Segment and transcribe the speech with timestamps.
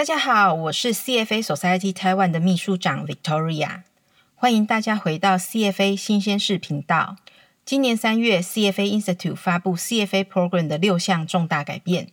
[0.00, 3.82] 大家好，我是 CFA Society Taiwan 的秘书长 Victoria，
[4.34, 7.18] 欢迎大家回到 CFA 新鲜事频道。
[7.66, 12.08] 今年三月，CFA Institute 发布 CFA Program 的六项重大改变，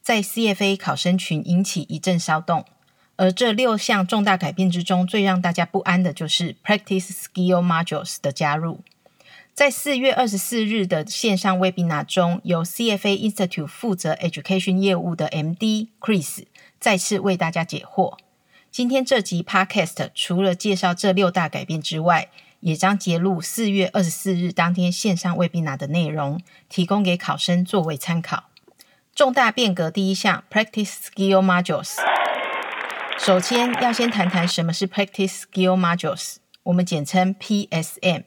[0.00, 2.64] 在 CFA 考生群引起一阵骚动。
[3.16, 8.82] 而这六项重大改变之中，最让大家不安的就是 Practice Skill Modules 的加入。
[9.52, 16.44] 在四月二十四日的线上 Webinar 中，由 CFA Institute 负责 Education 业务的 MD Chris
[16.82, 18.18] 再次为大家解惑。
[18.72, 28.50] 今天这集 Podcast 除了介绍这六大改变之外，也将揭露四月二十四日当天线上未必拿的内容，提供给考生作为参考。
[29.14, 31.94] 重大变革第一项 Practice Skill Modules。
[33.16, 38.24] 首先要先谈谈什么是 Practice Skill Modules，我们简称 PSM。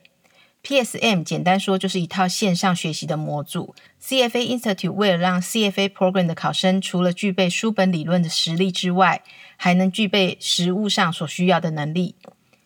[0.65, 3.75] PSM 简单说就是一套线上学习的模组。
[4.01, 9.21] CFA Institute 为了让 CFA Program 的考生除了具备书本理论的实力之外，
[9.57, 12.15] 还能具备实务上所需要的能力，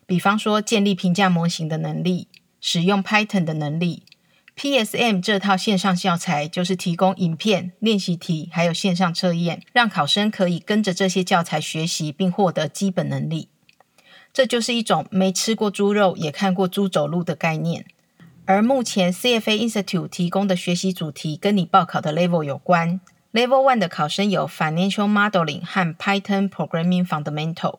[0.06, 2.30] 比方说建立评价模型的能力、
[2.62, 4.04] 使用 Python 的能力。
[4.56, 13.50] PSM 这套线上教材就是提供影片、练习题，还有线上测验，让考生可以跟着这些教材学习，并获得基本能力。
[14.34, 17.86] 这就是一种没吃过猪肉也看过猪走路的概念。
[18.46, 23.00] 而目前 CFA Institute 提供的学习主题跟你报考的 level 有关。
[23.32, 27.78] Level One 的考生有 Financial Modeling 和 Python Programming Fundamental。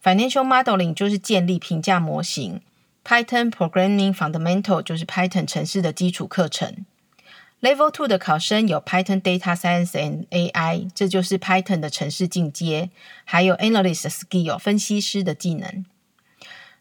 [0.00, 2.60] Financial Modeling 就是建立评价模型
[3.04, 6.86] ，Python Programming Fundamental 就是 Python 程式的基础课程。
[7.60, 12.90] Level Two 的考生有 Python Data Science and AI，这就是 Python 的程式进阶，
[13.24, 15.84] 还有 Analyst Skill 分析师的技能。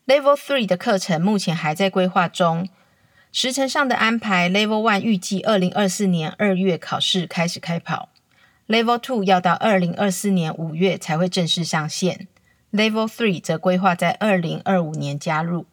[0.05, 2.69] Level Three 的课程目前还在规划中，
[3.31, 8.09] 时程上的安排，Level One 预计二零二四年二月考试开始开跑
[8.67, 12.27] ，Level Two 要到二零二四年五月才会正式上线
[12.71, 15.65] ，Level Three 则规划在二零二五年加入。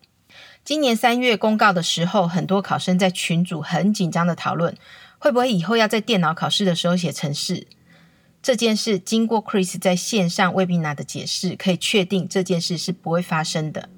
[0.65, 4.75] 今年三月公告的时候，很多考生在群组很紧张的讨论，
[5.19, 7.67] 会不会以后要在电脑考试的时候写程式？
[8.42, 13.91] 这件事经过 Chris 在线上魏碧娜的解释，可以确定这件事是不会发生的。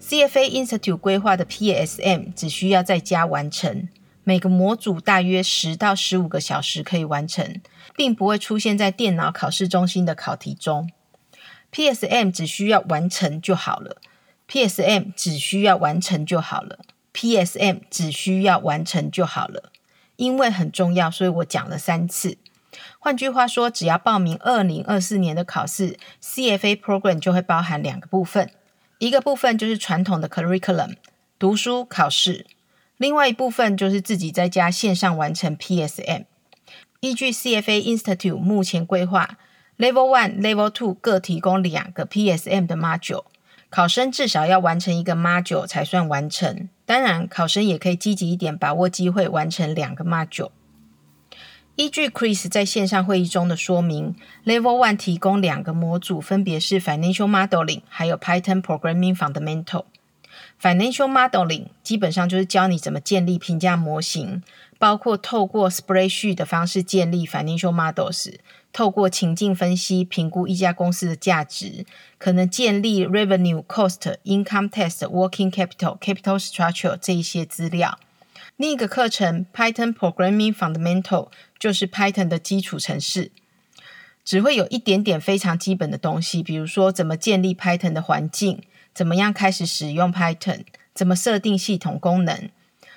[0.00, 3.88] CFA Institute 规划的 PSM 只需要在家完成，
[4.22, 7.60] 每个模组大约十到十五个小时可以完成，
[7.96, 10.88] 并不会出现在电脑考试中心的考题中。
[11.72, 14.00] PSM 只需要完成就好了。
[14.48, 16.78] PSM 只需要完成就好了。
[17.12, 19.72] PSM 只需要完成就好了，
[20.16, 22.38] 因为很重要，所以我讲了三次。
[23.00, 28.50] 换句话说，只要报名二零二四年的考试，CFA Program 就会包含两个部分，
[28.98, 30.94] 一个部分就是传统的 Curriculum
[31.38, 32.46] 读书考试，
[32.96, 36.24] 另外一部分就是自己在家线上完成 PSM。
[37.00, 39.38] 依据 CFA Institute 目前规划
[39.78, 43.24] ，Level One、Level Two 各提供两个 PSM 的 Module。
[43.70, 46.68] 考生至少要完成一个 module 才算完成。
[46.86, 50.50] 当然，考生也可以积极一点，把握机会完成两个 module。
[51.76, 59.84] 依据 Chris 在线上会议中的说明，Level One 提供两个模组，分别是 Financial Modeling 还有 Python Programming Fundamental。
[60.60, 64.42] Financial Modeling 基本上就是教你怎么建立评价模型，
[64.78, 68.34] 包括透过 Spreadsheet 的方式建立 Financial Models。
[68.72, 71.84] 透过情境分析评估一家公司的价值，
[72.18, 77.98] 可能建立 revenue、cost、income test、working capital、capital structure 这一些资料。
[78.56, 83.30] 另一个课程 Python Programming Fundamental 就是 Python 的基础程式，
[84.24, 88.62] 只会有一点点非常基本的东西，比如说怎么建立 Python 的环境，
[88.92, 92.50] 怎么样开始使用 Python，怎么设定系统功能，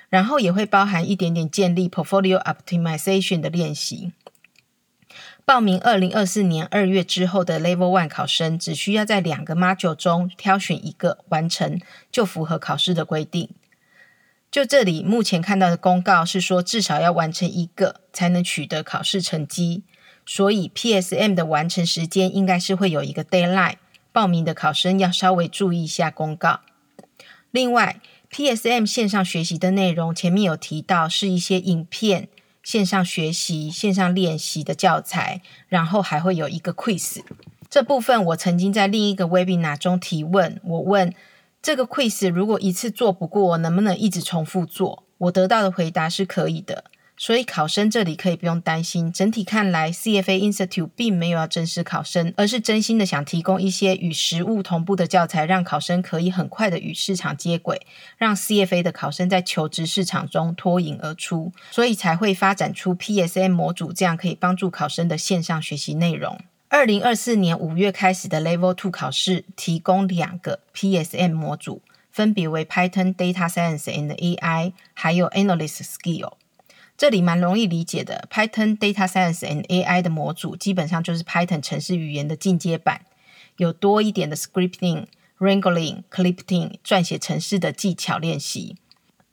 [0.08, 4.12] 然后也会包含一点点建立 portfolio optimization 的练习。
[5.44, 11.80] 报名二零二四年二月之后的 Level One 考生，只需要在两个 Module 中挑选一个完成，
[12.10, 13.50] 就符合考试的规定。
[14.50, 19.82] 就这里目前看到的公告是说，至少要完成一个才能取得考试成绩，
[20.24, 23.76] 所以 PSM 的完成时间应该是会有一个 Deadline。
[24.12, 26.60] 报名的考生要稍微注意一下公告。
[27.50, 28.00] 另外
[28.30, 32.28] ，PSM 线上学习的内容前面有提到，是一些影片。
[32.62, 37.22] 线上学习、线上练习的教材，然后还会有一个 quiz。
[37.68, 41.14] 这部分我曾经在另一个 webinar 中提问，我问
[41.60, 45.04] 这个 quiz 如果一次做不过，能不能一直重复做？
[45.18, 46.84] 我得到的回答是可以的。
[47.22, 49.12] 所以考生这里可以不用担心。
[49.12, 57.86] 整体看来，CFA Institute 并没有要正式考生，而是真心的想提供一些与实物同步的教材，让考生可以很快的与市场接轨，
[58.18, 61.52] 让 CFA 的考生在求职市场中脱颖而出。
[61.70, 66.40] 所以才会发展出 PSM 模组，这样可以帮助考生的线上学习内容。
[66.70, 76.32] 二零二四年五月开始的 Level Two 考试提供两个 PSM 模组，分别为 Python Data Science and AI，还有 Analyst Skill。
[77.02, 83.00] 这里蛮容易理解的，Python Data Science and AI 的模组基本上就是 Python 程式语言的进阶版，
[83.56, 85.06] 有多一点的 Scripting、
[85.40, 88.76] Wrangling、Clipping 撰写程式的技巧练习。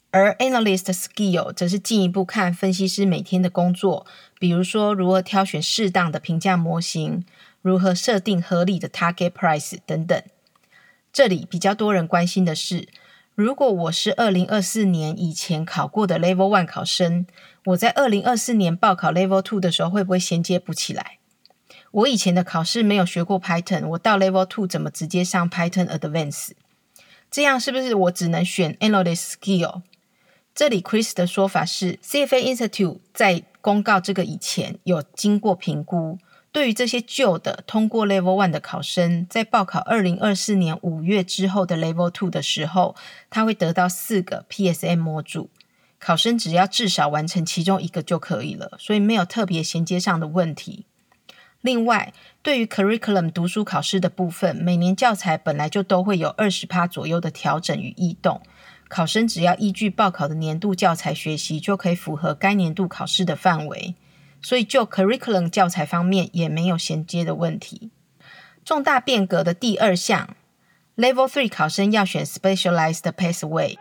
[0.09, 4.07] 而 Analyst Skill 则是进一步看分析师每天的工作，
[4.39, 7.23] 比如说如何挑选适当的评价模型，
[7.61, 10.19] 如何设定合理的 Target Price 等等。
[11.13, 12.87] 这里比较多人关心的是，
[13.39, 17.25] 如果我是二零二四年以前考过的 Level One 考生，
[17.67, 21.19] 我在二零二四年报考 Level Two 的时候会不会衔接不起来？
[21.91, 26.49] 我以前的考试没有学过 Python，我到 Level Two 怎么直接上 Python Advanced？
[27.31, 29.83] 这样是不是我只能选 Analyst Skill？
[30.53, 36.19] 这里 Chris 的说法是，CFA Institute 在公告这个以前有经过评估，
[36.59, 42.97] 对于这些旧的通过 Level One 的考生，在报考二零二四年五月之后的 Level Two 的时候，
[43.29, 45.49] 他会得到四个 PSM 模组，
[45.99, 50.83] 考生只要至少完成其中一个就可以了，所以没有特别衔接上的问题。
[51.61, 52.11] 另外，
[52.43, 58.41] 对于 Curriculum 读书考试的部分，每年教材本来就都会有二十趴左右的调整与异动。
[58.89, 63.95] 考生只要依据报考的年度教材学习，就可以符合该年度考试的范围。
[64.41, 67.91] 所以就 curriculum 教材方面也没有衔接的问题。
[68.63, 70.35] 重大变革的第二项
[70.95, 73.77] ，Level Three 考生要选 Specialized Pathway。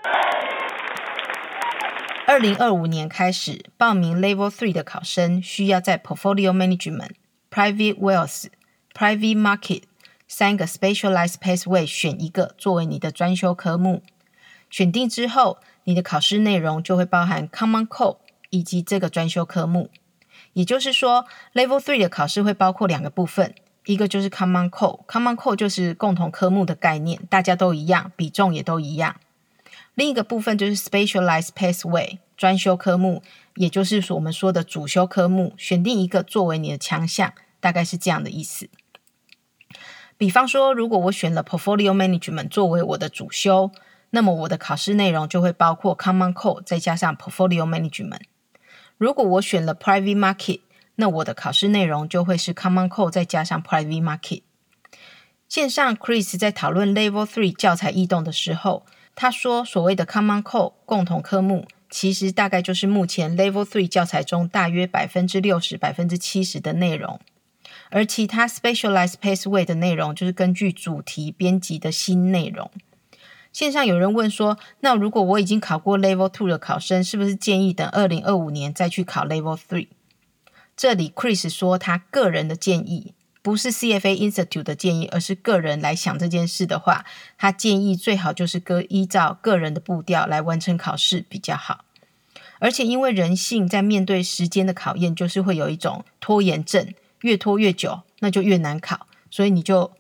[2.27, 7.13] 二零二五年开始，报名 Level Three 的考生需要在 Portfolio Management、
[7.51, 8.47] Private Wealth、
[8.95, 9.83] Private Market
[10.27, 14.03] 三个 Specialized Pathway 选一个作为你的专修科目。
[14.69, 18.19] 选定之后，你的考试内容就会包含 Common Core
[18.51, 19.91] 以及这个专修科目。
[20.53, 23.55] 也就是说，Level Three 的考试会包括两个部分，
[23.87, 29.17] 一个就是 Common Core，Common Core 就是共同科目的概念，大家都一样，比重也都一样。
[29.95, 33.23] 另一个部分就是 Specialized Pathway 专修科目，
[33.55, 38.69] 也就是我们说的主修科目，选定一个作为你的强项，大概是这样的意思。
[40.17, 43.71] 比方说，如果我选了 Portfolio Management 作为我的主修。
[44.11, 48.23] 那么我的考试内容就会包括 Common Core 再加上 Portfolio Management。
[48.99, 50.61] 如果我选了 Private Market，
[50.97, 54.43] 那我的考试内容就会是 Common Core 再加上 Private Market。
[55.49, 58.85] 线上 Chris 在讨论 Level Three 教材异动的时候，
[59.15, 67.21] 他说所谓的 Common Core 共同科目，其实大概就是目前 Level Three 教材中大约百分之六十、百分之七十的内容，
[67.91, 72.69] 而其他 Specialized Pathway 的内容就是根据主题编辑的新内容。
[73.53, 79.89] 线上有人问说：“那如果我已经考过 Level Two 的考生，是不是建议等二零二五年再去考 Level Three？”
[80.77, 87.05] 这里 Chris 说他个人的建议，不是 CFA Institute 的建议，而是个人来想这件事的话，
[87.37, 91.85] 他建议最好就是个依照个人的步调来完成考试比较好。
[92.61, 99.93] 而且因为人性在面对时间的考验，就是会有一种拖延症，越拖越久，那就越难考，所以你就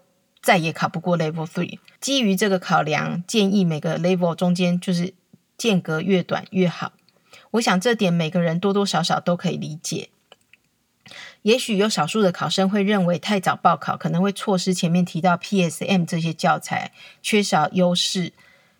[0.42, 1.78] 再也考不过 Level Three。
[2.00, 5.14] 基于这个考量，建议每个 level 中间就是
[5.56, 6.92] 间隔越短越好。
[7.52, 10.10] 我想这点每个人多多少少都可以理解。
[11.42, 16.92] 也许有少数的考生会认为太早报考可能会错失前面提到 PSM 这些教材，
[17.22, 18.32] 缺少优势。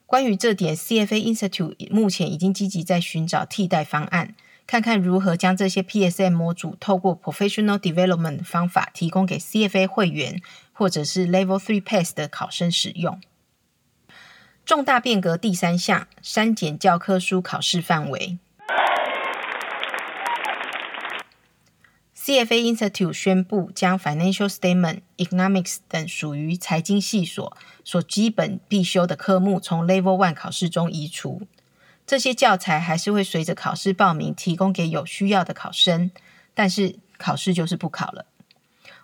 [0.04, 4.34] 关于这点，CFA Institute 目前已经积极在寻找替代方案，
[4.66, 10.42] 看看如何将这些 PSM 模组透过 Professional Development 方法提供给 CFA 会员。
[10.78, 13.20] 或者是 Level Three Pass 的考生使用。
[14.64, 18.38] 重大变革第三项：删减教科书考试范围。
[22.16, 31.42] CFA Institute 宣布将 Financial Statement、Economics 等属于财经系所所基本必修的科目从 Level One 考试中移除。
[32.06, 36.12] 这些教材还是会随着考试报名提供给有需要的考生，
[36.54, 38.26] 但是考试就是不考了。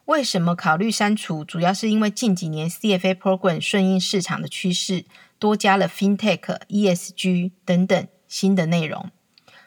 [0.06, 1.42] 为什么考虑删除？
[1.42, 5.06] 主要是因为近几年 CFA Program 顺应市场的趋势，
[5.38, 9.10] 多加了 FinTech、ESG 等等新的内容，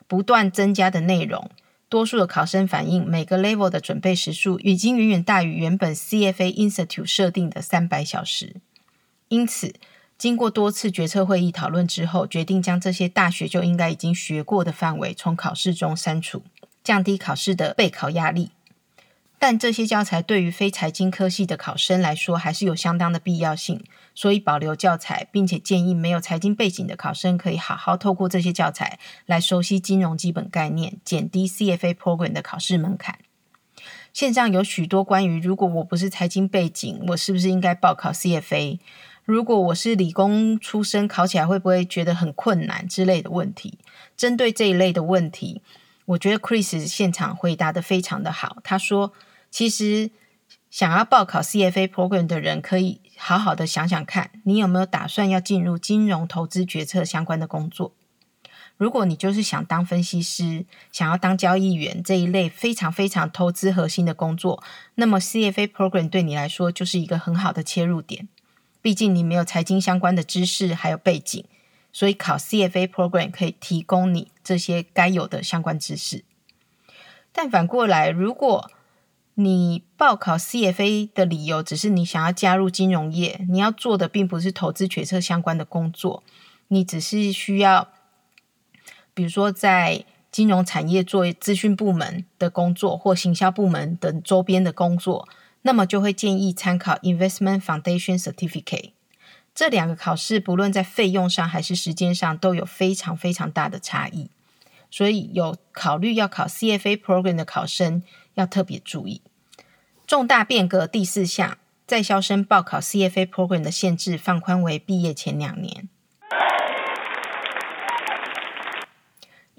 [0.07, 1.49] 不断增加的内容。
[1.89, 8.57] 多数的考生反映，每个 Level 的准备时数已经远远大于原本 CFA Institute 设定的三百小时。
[9.29, 9.73] 因此，
[10.17, 16.43] 经过多次决策会议讨论之后，决定将这些大学就应该已经学过的范围从考试中删除，
[16.83, 18.51] 降低考试的备考压力。
[19.39, 23.83] 但这些教材对于非财经科系的考生来说，还是有相当的必要性，
[24.15, 33.19] 所以保留教材，并且建议没有财经背景的考生可以好好透过这些教材来熟悉金融基本概念，减低 CFA Program 的考试门槛。
[34.11, 38.79] 线上有许多关于如果我不是财经背景，我是不是应该报考 CFA？
[39.23, 43.77] 如果我是理工出身，考起来会不会觉得很困难之类的问题？
[44.15, 45.61] 针对这一类的问题，
[46.05, 48.57] 我觉得 Chris 现场回答的非常的好。
[48.63, 49.13] 他说，
[49.57, 50.11] 其实
[50.69, 57.91] 想要报考 CFA program 的人，可以好好的想想看，你有没有打算要进入金融投资决策相关的工作？
[58.77, 68.27] 如果你就是想当分析师，想要当交易员这一类非常非常投资核心的工作，那么 CFA program 对你来说就是一个很好的切入点。
[68.83, 71.43] 毕竟你没有财经相关的知识还有背景，
[71.91, 76.23] 所以考 CFA program 可以提供你这些该有的相关知识。
[77.31, 78.69] 但反过来，如果
[79.39, 86.23] 你报考 CFA 的理由只是你想要加入金融业，你要做的并不是投资决策相关的工作，
[86.69, 87.89] 你只是需要。
[89.13, 95.29] 比如说，在金融产业做资讯部门的工作，或行销部门等周边的工作，
[95.61, 98.93] 那么就会建议参考 Investment Foundation Certificate。
[99.53, 104.31] 这两个考试，不论在费用上还是时间上，都有非常非常大的差异。
[104.89, 108.01] 所以，有考虑要考 CFA Program 的考生
[108.37, 109.21] 要特别注意。
[110.07, 115.89] 重大变革第四项，在校生报考 CFA Program 的限制放宽为毕业前两年。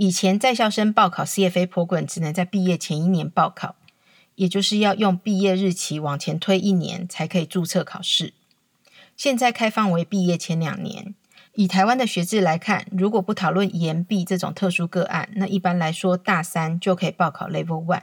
[0.00, 3.74] 以前在校生报考 CFA program 只能在毕业前一年报考，
[4.36, 8.32] 也就是要用毕业日期往前推一年才可以注册考试。
[9.16, 11.16] 现在开放为毕业前两年。
[11.54, 18.02] 以台湾的学制来看，如果不讨论延毕这种特殊个案，那一般来说大三就可以报考 Level One。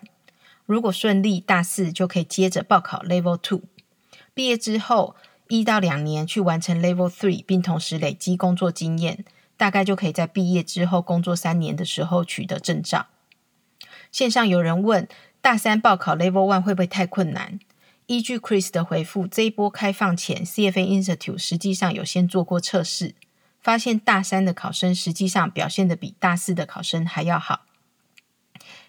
[0.66, 3.62] 如果顺利，大四就可以接着报考 Level Two。
[4.34, 5.16] 毕业之后
[5.48, 9.26] 一到两年去完成 Level Three，并同时累积工作经验。
[9.58, 13.08] 大概就可以在毕业之后工作三年的时候取得证照。
[14.12, 15.08] 线上有人问，
[15.40, 17.58] 大三报考 Level One 会不会太困难？
[18.08, 23.16] 依据 Chris 的回复，这一波开放前，CFA Institute 实际上有先做过测试，
[23.62, 27.62] 发现大三的考生实际上表现的比大四的考生还要好，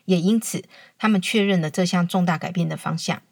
[0.06, 0.64] 也因此
[0.98, 3.22] 他们确认了这项重大改变的方向。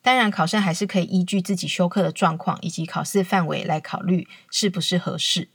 [0.00, 5.48] 当然，考生还是可以依据自己修课的状况以及考试范围来考虑是不是合适。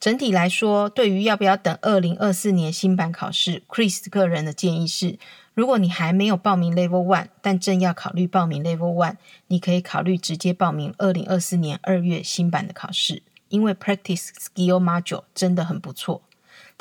[0.00, 5.18] 整体来说，对于要不要等二零二四年新版考试，Chris 个人的建议是：
[5.54, 9.16] 如果你还没有报名 Level One，但正要考虑报名 Level One，
[9.48, 16.22] 你可以考虑直接报名二零二四年二月新版的考试，因为 Practice Skill Module 真的很不错。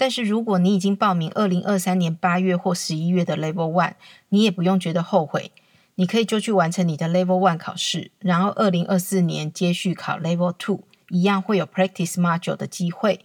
[0.02, 3.94] 但是如果你已经报名二零二三年八月或十一月的 Level One，
[4.30, 5.52] 你也不用觉得后悔，
[5.94, 10.86] 你可以就去完成你的 Level One 考试，然后二零二四年接续考 Level Two。
[11.10, 13.24] 一样会有 practice module 的机会。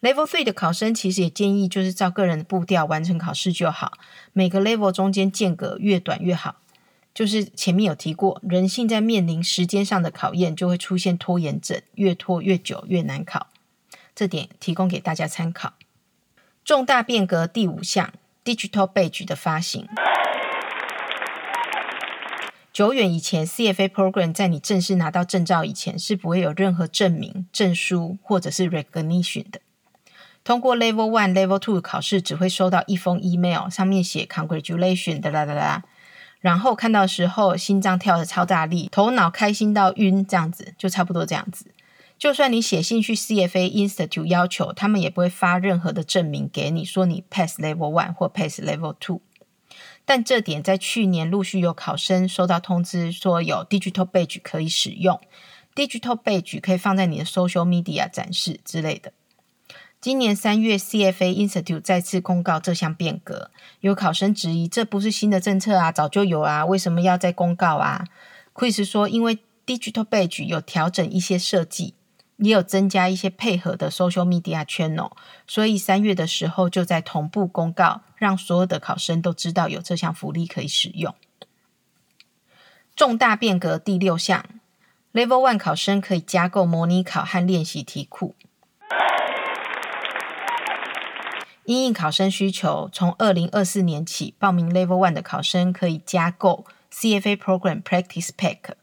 [0.00, 3.94] Level three 的考生其实也建议，就是照个人的步调完成考试就好。
[4.32, 6.54] 每个 level 中间间隔越短越好。
[7.12, 13.48] 就是前面有提过，人性在面临时间上的考验，就会出现拖延症，越拖越久越难考。
[14.14, 15.72] 这点提供给大家参考。
[16.66, 18.12] 重大变革第五项
[18.44, 19.86] ，digital badge 的发行。
[22.72, 29.60] 久远以前，CFA program 在你正式拿到证照以前，是不会有任何证明、证书或者是 recognition 的。
[30.42, 35.82] 通过 Level One、Level Two 考试，只会收到一封 email，上面写 Congratulation 的啦啦啦，
[36.40, 41.66] 然后看到时候心脏跳的超大力，头脑开心到晕，这样子就差不多这样子。
[42.18, 49.20] 就算你写信去 CFA Institute 要求，他们也不会发任何的证明给你，说你 pass Level One 或 pass Level Two。
[50.06, 55.20] 但这点在去年陆续有考生收到通知，说有 digital badge 可以使用
[55.74, 59.12] ，digital badge 可以放在你的 social media 展示之类的。
[60.00, 68.04] 今年三月，CFA Institute 再次公告这项变革，有考生质疑这不是新的政策啊，早就有啊，为什么要再公告啊
[68.54, 71.94] ？Chris 说，因为 digital badge 有调整一些设计。
[72.36, 75.12] 也有增加一些配合的 social media channel，
[75.46, 81.14] 所以三月的时候就在同步公告，让所有的考生都知道有这项福利可以使用。
[82.94, 84.44] 重大变革第六项
[85.12, 88.34] ，Level One 考生可以加购模拟考和练习题库。
[91.64, 98.74] 因应考生需求，从二零二四年起，报名 Level One 的考生可以加购 CFA Program Practice Pack。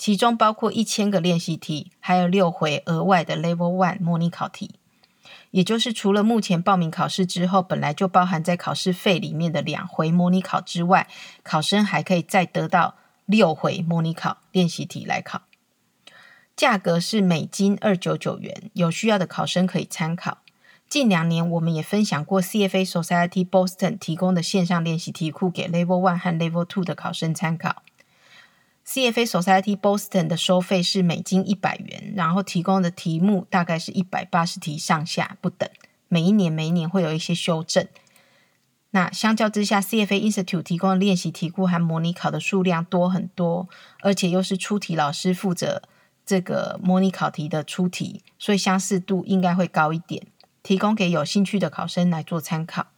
[0.00, 4.76] 其中包括一千个练习题，还有六回额外的 Level One 模拟考题。
[5.50, 11.06] 也就是除了目前报名考试之后本来就包含在考试费里面的两回模拟考之外，
[11.42, 12.94] 考生还可以再得到
[13.26, 15.42] 六回模拟考练习题来考。
[16.56, 20.38] 价格是美金二九九元，有需要的考生可以参考。
[20.88, 27.82] 近两年，我们也分享过 CFA Society Boston 提供的线上练习题库给 Level One 和 Level Two 的考生参考。
[28.90, 35.70] CFA Society Boston 的收费是美金一百元，然后提供的题目大概是一百八十题上下不等，
[36.08, 37.86] 每一年每一年会有一些修正。
[38.90, 43.68] 那相较之下，CFA Institute 提供的练习题库和模拟考的数量多很多，
[44.00, 45.82] 而且又是出题老师负责
[46.26, 50.26] 这个模拟考题的出题，所以相似度应该会高一点。
[50.64, 52.88] 提供给有兴趣的考生来做参考。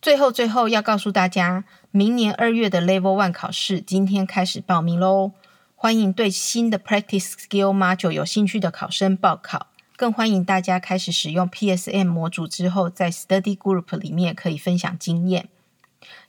[0.00, 5.32] 最后，最后要告诉大家，明年二月的 Level One 考试今天开始报名喽！
[5.74, 15.48] 欢迎对新的 Practice Skill Module 有兴趣的考生报考，更欢迎大家开始使用 PSM 模组之后，在 Study Group 里面可以分享经验。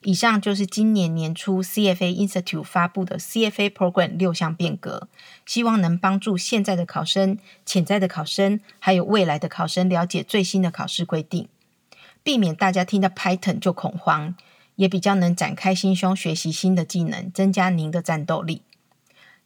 [0.01, 5.09] 以上就是今年年初 CFA Institute 发布的 CFA Program 六项变革，
[5.45, 11.49] 希望能帮助现在的考生、潜在的考生，还有未来的考生了解最新的考试规定，
[12.23, 14.35] 避免大家听到 Python 就恐慌，
[14.79, 18.61] 也比较能展开心胸学习新的技能，增加您的战斗力。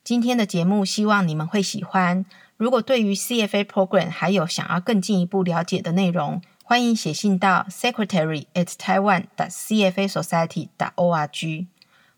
[0.03, 2.23] 今天的节目希望你们会喜欢。
[2.55, 9.25] 如果对于 CFA Program 还有想要更进一步了解的内容，欢迎写信到 secretary at taiwan.
[9.35, 10.67] dot cfa society.
[10.77, 11.65] dot org，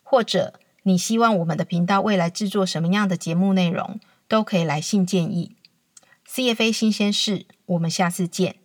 [0.03, 5.55] 或者你希望我们的频道未来制作什么样的节目内容，都可以来信建议。
[6.27, 8.57] CFA 新鲜事，我们下次见。